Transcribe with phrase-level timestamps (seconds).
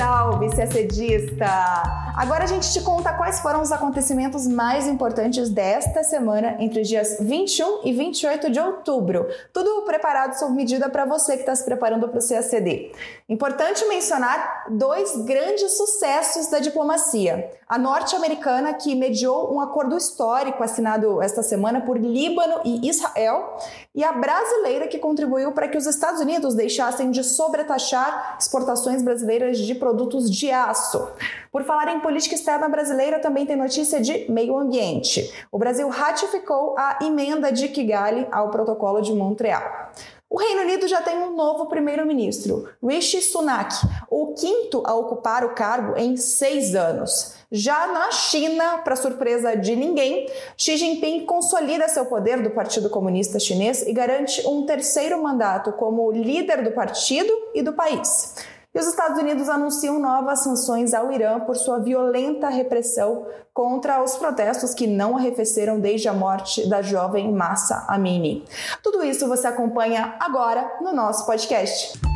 [0.00, 2.00] Salve, CACDista!
[2.16, 6.88] Agora a gente te conta quais foram os acontecimentos mais importantes desta semana entre os
[6.88, 9.26] dias 21 e 28 de outubro.
[9.52, 12.92] Tudo preparado sob medida para você que está se preparando para o CACD.
[13.28, 17.50] Importante mencionar dois grandes sucessos da diplomacia.
[17.68, 23.56] A norte-americana, que mediou um acordo histórico assinado esta semana por Líbano e Israel,
[23.94, 29.58] e a brasileira, que contribuiu para que os Estados Unidos deixassem de sobretaxar exportações brasileiras
[29.58, 29.89] de produtos
[30.30, 31.10] de aço.
[31.52, 35.32] Por falar em política externa brasileira, também tem notícia de meio ambiente.
[35.50, 39.90] O Brasil ratificou a emenda de Kigali ao Protocolo de Montreal.
[40.28, 43.74] O Reino Unido já tem um novo primeiro-ministro, Rishi Sunak,
[44.08, 47.34] o quinto a ocupar o cargo em seis anos.
[47.50, 53.40] Já na China, para surpresa de ninguém, Xi Jinping consolida seu poder do Partido Comunista
[53.40, 58.36] Chinês e garante um terceiro mandato como líder do partido e do país.
[58.72, 64.16] E os Estados Unidos anunciam novas sanções ao Irã por sua violenta repressão contra os
[64.16, 68.44] protestos que não arrefeceram desde a morte da jovem Massa Amini.
[68.82, 72.09] Tudo isso você acompanha agora no nosso podcast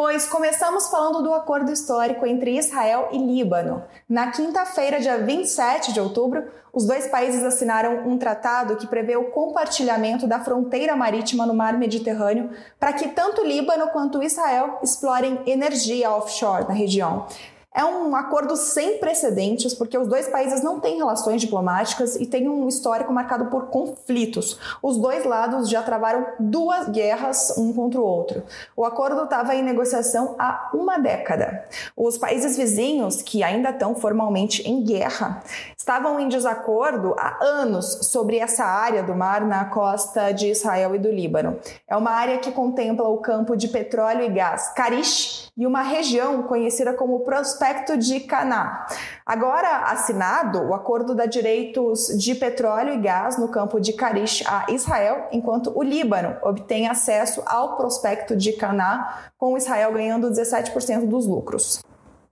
[0.00, 3.84] pois começamos falando do acordo histórico entre Israel e Líbano.
[4.08, 9.30] Na quinta-feira, dia 27 de outubro, os dois países assinaram um tratado que prevê o
[9.30, 16.10] compartilhamento da fronteira marítima no mar Mediterrâneo para que tanto Líbano quanto Israel explorem energia
[16.10, 17.26] offshore na região.
[17.72, 22.48] É um acordo sem precedentes, porque os dois países não têm relações diplomáticas e têm
[22.48, 24.58] um histórico marcado por conflitos.
[24.82, 28.42] Os dois lados já travaram duas guerras um contra o outro.
[28.76, 31.64] O acordo estava em negociação há uma década.
[31.96, 35.40] Os países vizinhos, que ainda estão formalmente em guerra,
[35.78, 40.98] estavam em desacordo há anos sobre essa área do mar na costa de Israel e
[40.98, 41.56] do Líbano.
[41.86, 46.42] É uma área que contempla o campo de petróleo e gás Karish e uma região
[46.44, 48.86] conhecida como Prospecto de Caná.
[49.26, 54.64] Agora assinado, o acordo dá direitos de petróleo e gás no campo de Karish a
[54.70, 61.26] Israel, enquanto o Líbano obtém acesso ao Prospecto de Caná, com Israel ganhando 17% dos
[61.26, 61.82] lucros.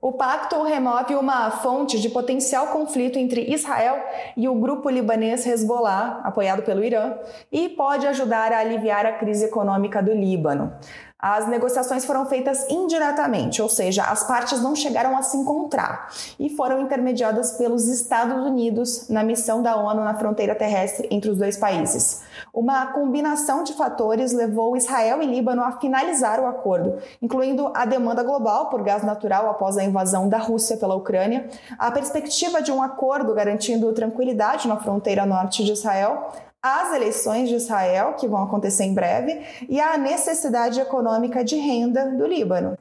[0.00, 4.00] O pacto remove uma fonte de potencial conflito entre Israel
[4.37, 7.17] e o grupo libanês Hezbollah, apoiado pelo Irã,
[7.50, 10.72] e pode ajudar a aliviar a crise econômica do Líbano.
[11.21, 16.49] As negociações foram feitas indiretamente, ou seja, as partes não chegaram a se encontrar e
[16.49, 21.56] foram intermediadas pelos Estados Unidos na missão da ONU na fronteira terrestre entre os dois
[21.56, 22.23] países.
[22.55, 28.23] Uma combinação de fatores levou Israel e Líbano a finalizar o acordo, incluindo a demanda
[28.23, 32.81] global por gás natural após a invasão da Rússia pela Ucrânia, a perspectiva de um
[32.81, 36.29] acordo garantindo tranquilidade na fronteira norte de Israel,
[36.63, 42.07] as eleições de Israel, que vão acontecer em breve, e a necessidade econômica de renda
[42.11, 42.77] do Líbano.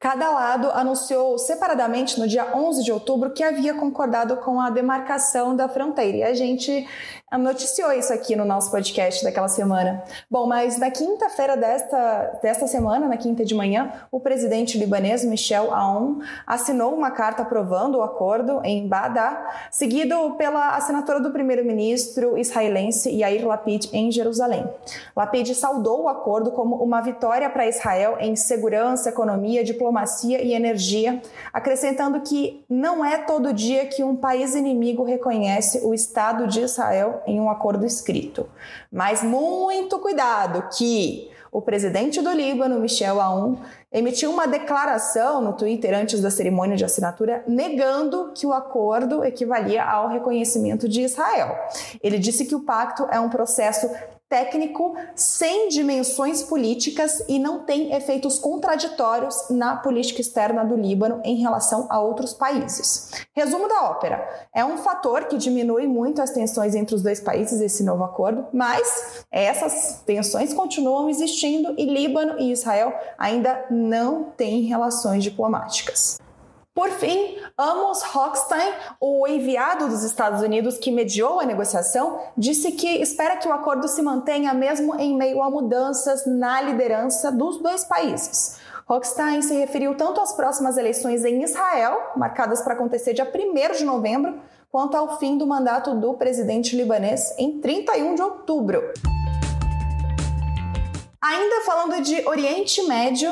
[0.00, 5.54] Cada lado anunciou separadamente no dia 11 de outubro que havia concordado com a demarcação
[5.54, 6.16] da fronteira.
[6.16, 6.88] E a gente
[7.38, 10.02] noticiou isso aqui no nosso podcast daquela semana.
[10.28, 15.72] Bom, mas na quinta-feira desta, desta semana, na quinta de manhã, o presidente libanês Michel
[15.72, 23.10] Aoun assinou uma carta aprovando o acordo em Badá, seguido pela assinatura do primeiro-ministro israelense
[23.10, 24.66] Yair Lapid em Jerusalém.
[25.16, 31.22] Lapid saudou o acordo como uma vitória para Israel em segurança, economia, diplomacia e energia,
[31.52, 37.19] acrescentando que não é todo dia que um país inimigo reconhece o Estado de Israel
[37.26, 38.48] em um acordo escrito.
[38.92, 43.56] Mas muito cuidado que o presidente do Líbano, Michel Aoun,
[43.92, 49.82] emitiu uma declaração no Twitter antes da cerimônia de assinatura negando que o acordo equivalia
[49.82, 51.56] ao reconhecimento de Israel.
[52.02, 53.90] Ele disse que o pacto é um processo
[54.30, 61.36] técnico sem dimensões políticas e não tem efeitos contraditórios na política externa do Líbano em
[61.36, 63.10] relação a outros países.
[63.34, 67.60] Resumo da ópera: é um fator que diminui muito as tensões entre os dois países,
[67.60, 74.62] esse novo acordo, mas essas tensões continuam existindo e Líbano e Israel ainda não têm
[74.62, 76.20] relações diplomáticas.
[76.80, 83.02] Por fim, Amos Hochstein, o enviado dos Estados Unidos que mediou a negociação, disse que
[83.02, 87.84] espera que o acordo se mantenha mesmo em meio a mudanças na liderança dos dois
[87.84, 88.56] países.
[88.88, 93.84] Hochstein se referiu tanto às próximas eleições em Israel, marcadas para acontecer dia 1 de
[93.84, 94.40] novembro,
[94.72, 98.82] quanto ao fim do mandato do presidente libanês em 31 de outubro.
[101.22, 103.30] Ainda falando de Oriente Médio,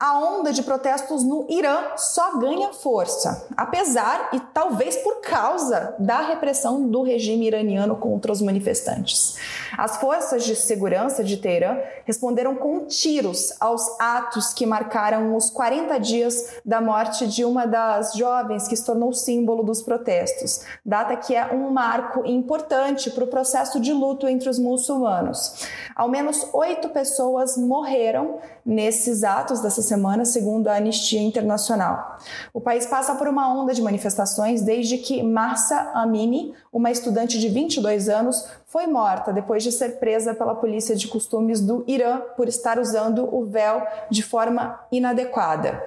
[0.00, 6.22] a onda de protestos no Irã só ganha força, apesar e talvez por causa da
[6.22, 9.36] repressão do regime iraniano contra os manifestantes.
[9.76, 11.76] As forças de segurança de Teherã
[12.06, 18.14] responderam com tiros aos atos que marcaram os 40 dias da morte de uma das
[18.14, 23.26] jovens que se tornou símbolo dos protestos, data que é um marco importante para o
[23.26, 25.66] processo de luto entre os muçulmanos.
[25.94, 32.18] Ao menos oito pessoas morreram nesses atos dessa semana, segundo a Anistia Internacional.
[32.54, 37.48] O país passa por uma onda de manifestações desde que Marsa Amini, uma estudante de
[37.48, 42.46] 22 anos, foi morta depois de ser presa pela polícia de costumes do Irã por
[42.46, 45.84] estar usando o véu de forma inadequada.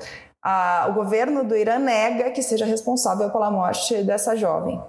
[0.90, 4.82] o governo do Irã nega que seja responsável pela morte dessa jovem.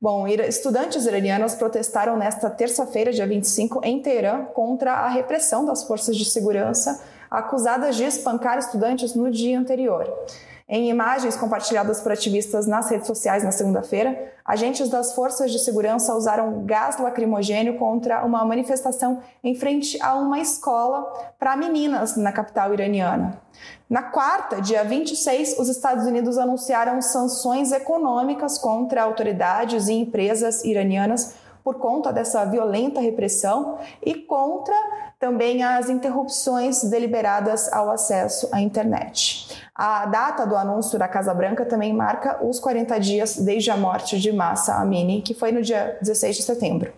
[0.00, 6.16] Bom, estudantes iranianos protestaram nesta terça-feira, dia 25, em Teherã, contra a repressão das forças
[6.16, 6.98] de segurança
[7.32, 10.06] acusadas de espancar estudantes no dia anterior.
[10.68, 16.14] Em imagens compartilhadas por ativistas nas redes sociais na segunda-feira, agentes das forças de segurança
[16.14, 21.02] usaram gás lacrimogênio contra uma manifestação em frente a uma escola
[21.38, 23.38] para meninas na capital iraniana.
[23.88, 31.34] Na quarta, dia 26, os Estados Unidos anunciaram sanções econômicas contra autoridades e empresas iranianas
[31.62, 34.74] por conta dessa violenta repressão e contra
[35.22, 39.56] também as interrupções deliberadas ao acesso à internet.
[39.72, 44.18] A data do anúncio da Casa Branca também marca os 40 dias desde a morte
[44.18, 46.92] de Massa Amini, que foi no dia 16 de setembro.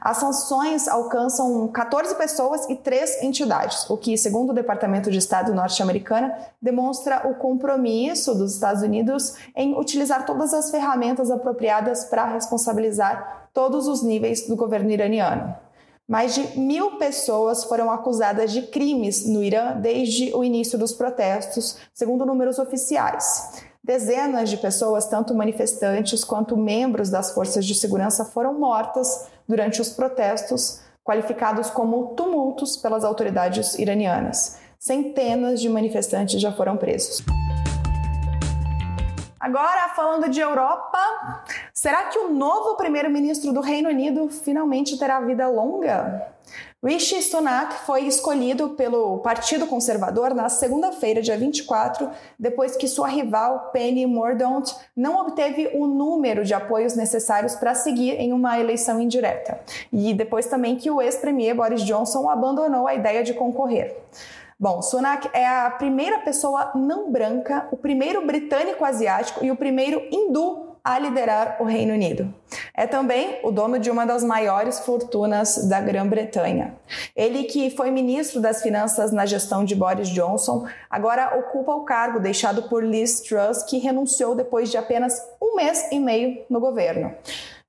[0.00, 5.54] As sanções alcançam 14 pessoas e três entidades, o que, segundo o Departamento de Estado
[5.54, 13.48] norte-americano, demonstra o compromisso dos Estados Unidos em utilizar todas as ferramentas apropriadas para responsabilizar
[13.54, 15.67] todos os níveis do governo iraniano.
[16.08, 21.76] Mais de mil pessoas foram acusadas de crimes no Irã desde o início dos protestos,
[21.92, 23.62] segundo números oficiais.
[23.84, 29.90] Dezenas de pessoas, tanto manifestantes quanto membros das forças de segurança, foram mortas durante os
[29.90, 34.56] protestos, qualificados como tumultos pelas autoridades iranianas.
[34.78, 37.22] Centenas de manifestantes já foram presos.
[39.40, 40.98] Agora, falando de Europa,
[41.72, 46.32] será que o novo primeiro-ministro do Reino Unido finalmente terá vida longa?
[46.84, 53.70] Rishi Sunak foi escolhido pelo Partido Conservador na segunda-feira, dia 24, depois que sua rival
[53.72, 59.60] Penny Mordaunt não obteve o número de apoios necessários para seguir em uma eleição indireta.
[59.92, 63.96] E depois também que o ex-premier Boris Johnson abandonou a ideia de concorrer.
[64.60, 70.02] Bom, Sunak é a primeira pessoa não branca, o primeiro britânico asiático e o primeiro
[70.10, 72.34] hindu a liderar o Reino Unido.
[72.74, 76.74] É também o dono de uma das maiores fortunas da Grã-Bretanha.
[77.14, 82.18] Ele, que foi ministro das Finanças na gestão de Boris Johnson, agora ocupa o cargo
[82.18, 87.14] deixado por Liz Truss, que renunciou depois de apenas um mês e meio no governo.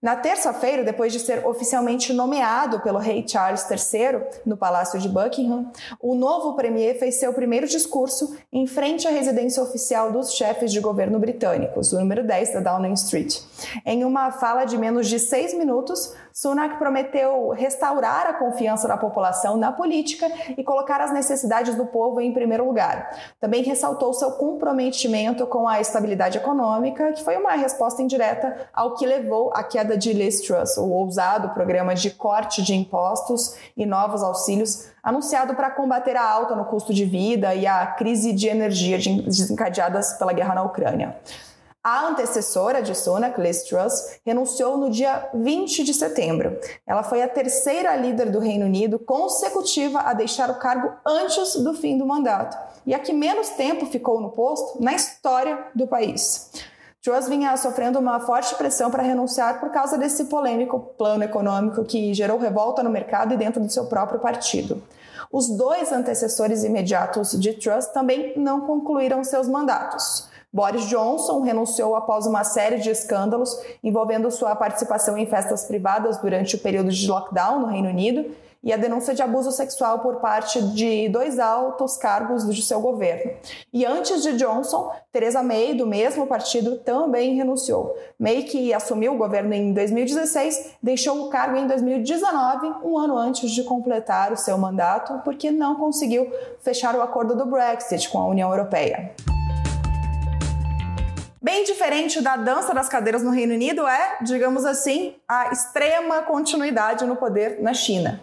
[0.02, 5.70] Na terça-feira, depois de ser oficialmente nomeado pelo rei Charles III no Palácio de Buckingham,
[6.02, 10.80] o novo premier fez seu primeiro discurso em frente à residência oficial dos chefes de
[10.80, 13.42] governo britânicos, o número 10 da Downing Street.
[13.86, 19.58] Em uma fala de menos de seis minutos, Sunak prometeu restaurar a confiança da população
[19.58, 20.26] na política
[20.58, 23.14] e colocar as necessidades do povo em primeiro lugar.
[23.42, 29.06] Também ressaltou seu comprometimento com a estabilidade econômica, que foi uma resposta indireta ao que
[29.06, 34.24] levou à queda de Liz Truss, o ousado programa de corte de impostos e novos
[34.24, 38.98] auxílios anunciado para combater a alta no custo de vida e a crise de energia
[38.98, 41.18] desencadeadas pela guerra na Ucrânia.
[41.82, 46.60] A antecessora de Sunak, Liz Truss, renunciou no dia 20 de setembro.
[46.86, 51.74] Ela foi a terceira líder do Reino Unido consecutiva a deixar o cargo antes do
[51.74, 56.52] fim do mandato e a que menos tempo ficou no posto na história do país.
[57.02, 62.14] Truss vinha sofrendo uma forte pressão para renunciar por causa desse polêmico plano econômico que
[62.14, 64.84] gerou revolta no mercado e dentro do seu próprio partido.
[65.32, 70.29] Os dois antecessores imediatos de Truss também não concluíram seus mandatos.
[70.52, 76.56] Boris Johnson renunciou após uma série de escândalos envolvendo sua participação em festas privadas durante
[76.56, 78.26] o período de lockdown no Reino Unido
[78.62, 83.32] e a denúncia de abuso sexual por parte de dois altos cargos de seu governo.
[83.72, 87.96] E antes de Johnson, Theresa May, do mesmo partido, também renunciou.
[88.20, 93.50] May, que assumiu o governo em 2016, deixou o cargo em 2019, um ano antes
[93.52, 96.30] de completar o seu mandato, porque não conseguiu
[96.60, 99.16] fechar o acordo do Brexit com a União Europeia.
[101.42, 107.06] Bem diferente da dança das cadeiras no Reino Unido é, digamos assim, a extrema continuidade
[107.06, 108.22] no poder na China.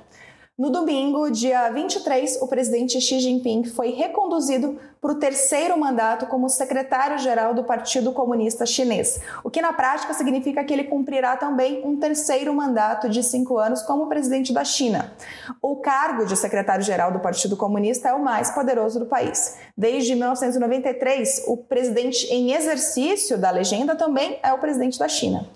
[0.59, 6.49] No domingo, dia 23, o presidente Xi Jinping foi reconduzido para o terceiro mandato como
[6.49, 12.01] secretário-geral do Partido Comunista Chinês, o que na prática significa que ele cumprirá também um
[12.01, 15.13] terceiro mandato de cinco anos como presidente da China.
[15.61, 19.59] O cargo de secretário-geral do Partido Comunista é o mais poderoso do país.
[19.77, 25.47] Desde 1993, o presidente em exercício da legenda também é o presidente da China.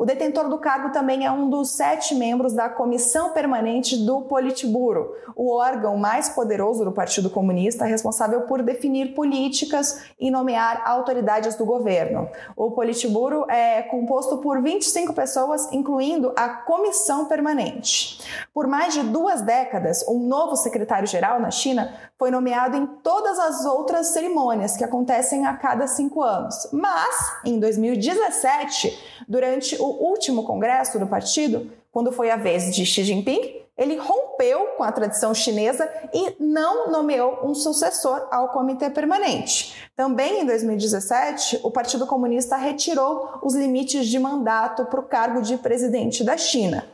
[0.00, 5.14] O detentor do cargo também é um dos sete membros da Comissão Permanente do Politburo,
[5.36, 11.66] o órgão mais poderoso do Partido Comunista, responsável por definir políticas e nomear autoridades do
[11.66, 12.30] governo.
[12.56, 18.22] O Politburo é composto por 25 pessoas, incluindo a Comissão Permanente.
[18.54, 23.66] Por mais de duas décadas, um novo secretário-geral na China foi nomeado em todas as
[23.66, 26.68] outras cerimônias que acontecem a cada cinco anos.
[26.72, 33.04] Mas, em 2017, durante o último congresso do partido, quando foi a vez de Xi
[33.04, 39.90] Jinping, ele rompeu com a tradição chinesa e não nomeou um sucessor ao comitê permanente.
[39.96, 45.56] Também em 2017, o Partido Comunista retirou os limites de mandato para o cargo de
[45.56, 46.86] presidente da China.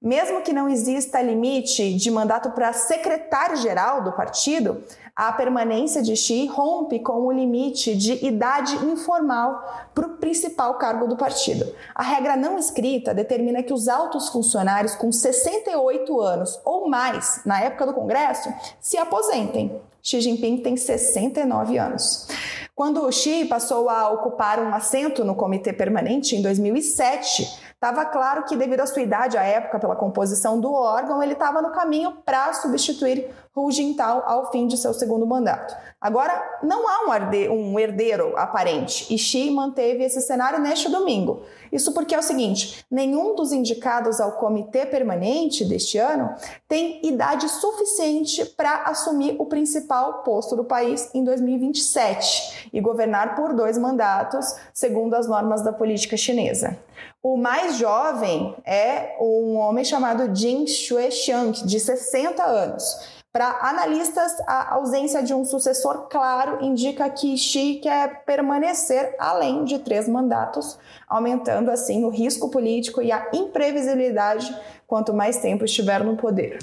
[0.00, 6.46] Mesmo que não exista limite de mandato para secretário-geral do partido, a permanência de Xi
[6.46, 11.74] rompe com o limite de idade informal para o principal cargo do partido.
[11.92, 17.60] A regra não escrita determina que os altos funcionários com 68 anos ou mais na
[17.60, 19.82] época do Congresso se aposentem.
[20.00, 22.28] Xi Jinping tem 69 anos.
[22.72, 28.56] Quando Xi passou a ocupar um assento no comitê permanente em 2007, Estava claro que,
[28.56, 32.52] devido à sua idade à época, pela composição do órgão, ele estava no caminho para
[32.52, 33.30] substituir
[33.64, 35.76] Hu Jintao ao fim de seu segundo mandato.
[36.00, 37.10] Agora, não há
[37.50, 41.42] um herdeiro aparente e Xi manteve esse cenário neste domingo.
[41.72, 46.34] Isso porque é o seguinte: nenhum dos indicados ao comitê permanente deste ano
[46.68, 53.52] tem idade suficiente para assumir o principal posto do país em 2027 e governar por
[53.52, 56.78] dois mandatos, segundo as normas da política chinesa.
[57.20, 63.17] O mais jovem é um homem chamado Jin Shuexiang, de 60 anos.
[63.38, 69.78] Para analistas, a ausência de um sucessor claro indica que Xi quer permanecer além de
[69.78, 70.76] três mandatos,
[71.08, 74.52] aumentando assim o risco político e a imprevisibilidade
[74.88, 76.58] quanto mais tempo estiver no poder.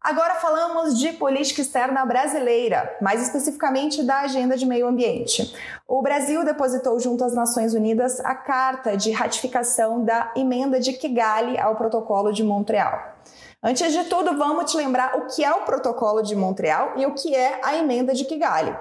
[0.00, 5.52] Agora falamos de política externa brasileira, mais especificamente da agenda de meio ambiente.
[5.88, 11.58] O Brasil depositou junto às Nações Unidas a carta de ratificação da emenda de Kigali
[11.58, 13.14] ao Protocolo de Montreal.
[13.66, 17.14] Antes de tudo, vamos te lembrar o que é o Protocolo de Montreal e o
[17.14, 18.76] que é a emenda de Kigali.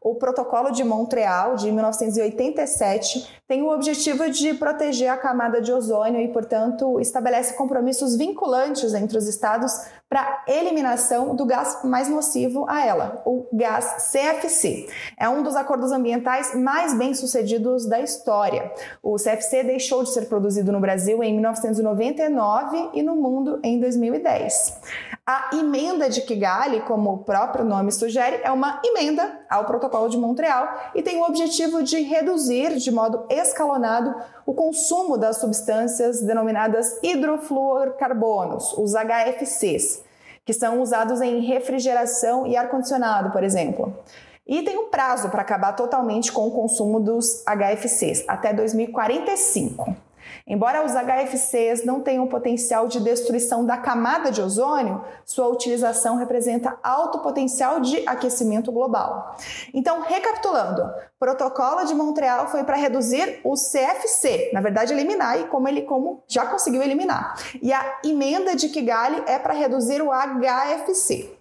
[0.00, 6.20] O Protocolo de Montreal, de 1987, tem o objetivo de proteger a camada de ozônio
[6.20, 9.72] e, portanto, estabelece compromissos vinculantes entre os estados
[10.08, 14.88] para eliminação do gás mais nocivo a ela, o gás CFC.
[15.18, 18.72] É um dos acordos ambientais mais bem-sucedidos da história.
[19.02, 24.80] O CFC deixou de ser produzido no Brasil em 1999 e no mundo em 2010.
[25.28, 30.16] A emenda de Kigali, como o próprio nome sugere, é uma emenda ao Protocolo de
[30.16, 34.14] Montreal e tem o objetivo de reduzir de modo escalonado
[34.46, 40.04] o consumo das substâncias denominadas hidrofluorcarbonos, os HFCs,
[40.44, 43.98] que são usados em refrigeração e ar-condicionado, por exemplo.
[44.46, 50.05] E tem um prazo para acabar totalmente com o consumo dos HFCs, até 2045.
[50.46, 56.78] Embora os HFCs não tenham potencial de destruição da camada de ozônio, sua utilização representa
[56.84, 59.36] alto potencial de aquecimento global.
[59.74, 65.44] Então, recapitulando, o protocolo de Montreal foi para reduzir o CFC, na verdade eliminar, e
[65.48, 67.36] como ele como já conseguiu eliminar.
[67.60, 71.35] E a emenda de Kigali é para reduzir o HFC.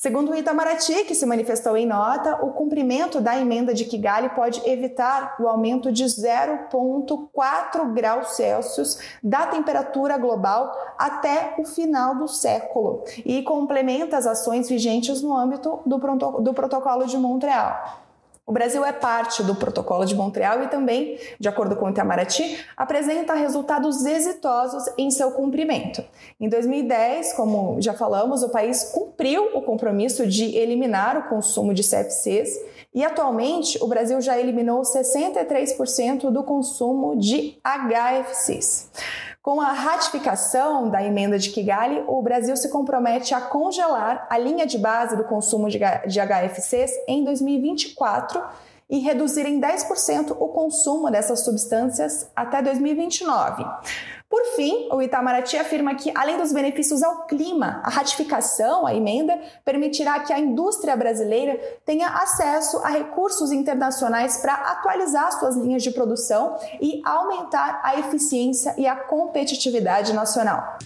[0.00, 4.62] Segundo o Itamaraty, que se manifestou em nota, o cumprimento da emenda de Kigali pode
[4.64, 13.02] evitar o aumento de 0,4 graus Celsius da temperatura global até o final do século
[13.26, 15.98] e complementa as ações vigentes no âmbito do,
[16.42, 18.06] do Protocolo de Montreal.
[18.48, 22.58] O Brasil é parte do Protocolo de Montreal e também, de acordo com o Itamaraty,
[22.74, 26.02] apresenta resultados exitosos em seu cumprimento.
[26.40, 31.82] Em 2010, como já falamos, o país cumpriu o compromisso de eliminar o consumo de
[31.82, 32.58] CFCs
[32.94, 38.90] e atualmente o Brasil já eliminou 63% do consumo de HFCs.
[39.48, 44.66] Com a ratificação da emenda de Kigali, o Brasil se compromete a congelar a linha
[44.66, 48.42] de base do consumo de HFCs em 2024
[48.90, 53.64] e reduzir em 10% o consumo dessas substâncias até 2029.
[54.28, 59.40] Por fim, o Itamaraty afirma que, além dos benefícios ao clima, a ratificação, a emenda,
[59.64, 65.92] permitirá que a indústria brasileira tenha acesso a recursos internacionais para atualizar suas linhas de
[65.92, 70.76] produção e aumentar a eficiência e a competitividade nacional.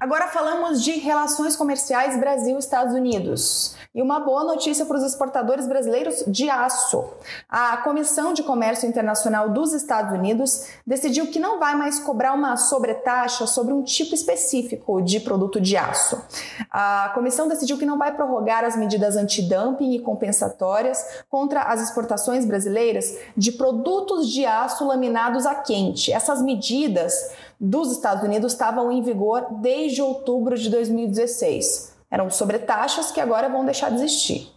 [0.00, 3.74] Agora falamos de relações comerciais Brasil-Estados Unidos.
[3.92, 7.04] E uma boa notícia para os exportadores brasileiros de aço.
[7.48, 12.56] A Comissão de Comércio Internacional dos Estados Unidos decidiu que não vai mais cobrar uma
[12.56, 16.22] sobretaxa sobre um tipo específico de produto de aço.
[16.70, 22.44] A comissão decidiu que não vai prorrogar as medidas antidumping e compensatórias contra as exportações
[22.44, 26.12] brasileiras de produtos de aço laminados a quente.
[26.12, 31.96] Essas medidas dos Estados Unidos estavam em vigor desde outubro de 2016.
[32.10, 34.50] Eram sobretaxas que agora vão deixar de existir.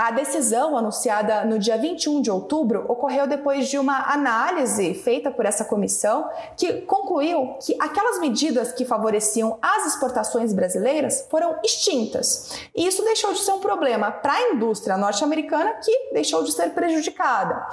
[0.00, 5.44] A decisão, anunciada no dia 21 de outubro, ocorreu depois de uma análise feita por
[5.44, 12.60] essa comissão que concluiu que aquelas medidas que favoreciam as exportações brasileiras foram extintas.
[12.76, 16.70] E isso deixou de ser um problema para a indústria norte-americana, que deixou de ser
[16.70, 17.66] prejudicada.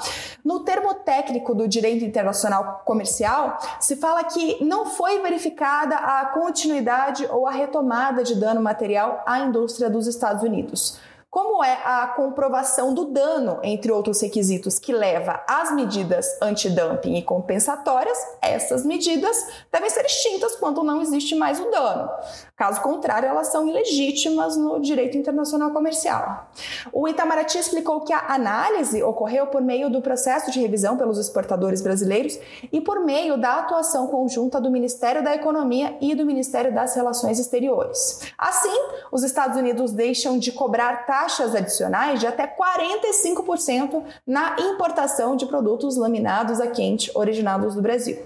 [0.44, 7.27] No termo técnico do direito internacional comercial, se fala que não foi verificada a continuidade
[7.29, 10.98] ou a retomada de dano material à indústria dos Estados Unidos
[11.35, 17.21] como é a comprovação do dano, entre outros requisitos, que leva às medidas antidumping e
[17.21, 22.09] compensatórias, essas medidas devem ser extintas quando não existe mais o dano.
[22.55, 26.47] Caso contrário, elas são ilegítimas no direito internacional comercial.
[26.93, 31.81] O Itamaraty explicou que a análise ocorreu por meio do processo de revisão pelos exportadores
[31.81, 32.39] brasileiros
[32.71, 37.39] e por meio da atuação conjunta do Ministério da Economia e do Ministério das Relações
[37.39, 38.21] Exteriores.
[38.37, 38.73] Assim,
[39.11, 45.98] os Estados Unidos deixam de cobrar taxas adicionais de até 45% na importação de produtos
[45.98, 48.17] laminados a quente originados do Brasil.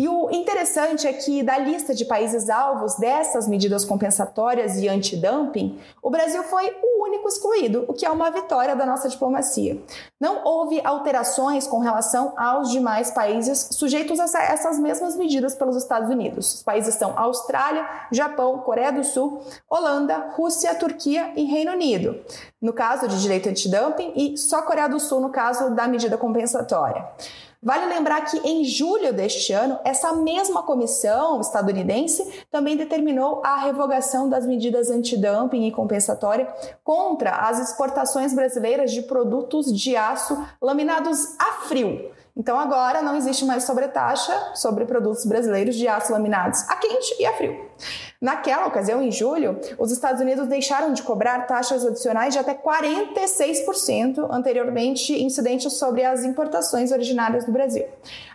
[0.00, 5.78] E o interessante é que, da lista de países alvos dessas medidas compensatórias e antidumping,
[6.02, 9.78] o Brasil foi o único excluído, o que é uma vitória da nossa diplomacia.
[10.18, 16.08] Não houve alterações com relação aos demais países sujeitos a essas mesmas medidas pelos Estados
[16.08, 16.54] Unidos.
[16.54, 22.18] Os países são Austrália, Japão, Coreia do Sul, Holanda, Rússia, Turquia e Reino Unido.
[22.58, 27.06] No caso de direito antidumping, e só Coreia do Sul no caso da medida compensatória.
[27.62, 34.30] Vale lembrar que em julho deste ano, essa mesma comissão estadunidense também determinou a revogação
[34.30, 36.48] das medidas antidumping e compensatória
[36.82, 42.10] contra as exportações brasileiras de produtos de aço laminados a frio.
[42.36, 47.26] Então agora não existe mais sobretaxa sobre produtos brasileiros de aço laminados a quente e
[47.26, 47.70] a frio.
[48.20, 54.28] Naquela ocasião, em julho, os Estados Unidos deixaram de cobrar taxas adicionais de até 46%
[54.30, 57.86] anteriormente incidentes sobre as importações originárias do Brasil.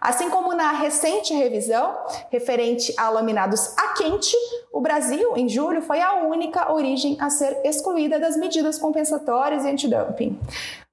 [0.02, 1.96] Assim como na recente revisão
[2.32, 4.36] referente a laminados a quente,
[4.74, 9.70] o Brasil, em julho, foi a única origem a ser excluída das medidas compensatórias e
[9.70, 10.40] antidumping.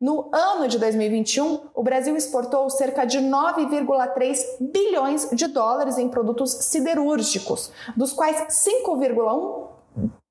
[0.02, 6.50] No ano de 2021, o Brasil exportou cerca de 9,3 bilhões de dólares em produtos
[6.50, 8.36] siderúrgicos, dos quais
[8.66, 9.68] 5,1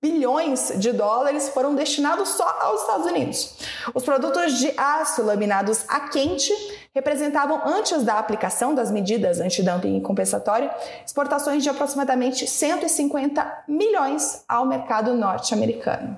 [0.01, 3.59] bilhões de dólares foram destinados só aos Estados Unidos.
[3.95, 6.51] Os produtos de aço laminados a quente
[6.93, 10.69] representavam, antes da aplicação das medidas antidumping e compensatório,
[11.05, 16.17] exportações de aproximadamente 150 milhões ao mercado norte-americano.